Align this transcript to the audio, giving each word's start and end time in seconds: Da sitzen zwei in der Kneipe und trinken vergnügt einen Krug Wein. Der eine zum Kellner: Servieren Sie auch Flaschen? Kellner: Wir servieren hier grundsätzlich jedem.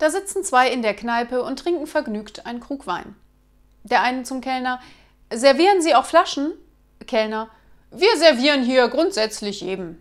Da 0.00 0.08
sitzen 0.08 0.42
zwei 0.42 0.72
in 0.72 0.80
der 0.80 0.94
Kneipe 0.94 1.42
und 1.42 1.58
trinken 1.58 1.86
vergnügt 1.86 2.46
einen 2.46 2.60
Krug 2.60 2.86
Wein. 2.86 3.14
Der 3.84 4.02
eine 4.02 4.22
zum 4.22 4.40
Kellner: 4.40 4.80
Servieren 5.30 5.82
Sie 5.82 5.94
auch 5.94 6.06
Flaschen? 6.06 6.52
Kellner: 7.06 7.50
Wir 7.90 8.16
servieren 8.16 8.62
hier 8.62 8.88
grundsätzlich 8.88 9.60
jedem. 9.60 10.00